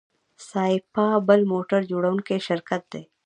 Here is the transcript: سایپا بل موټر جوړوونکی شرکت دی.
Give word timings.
سایپا 0.49 1.07
بل 1.27 1.41
موټر 1.51 1.81
جوړوونکی 1.91 2.37
شرکت 2.47 2.81
دی. 2.93 3.03